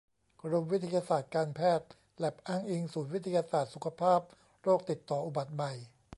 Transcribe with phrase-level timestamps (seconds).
[0.41, 4.21] กรมวิทยาศาสตร์การแพทย์ แล็บอ้างอิง ศูนย์วิทยาศาสตร์สุขภาพ
[4.61, 5.71] โรคติดต่ออุบัติใหม่